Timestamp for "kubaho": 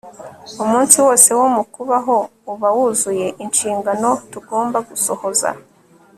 1.73-2.15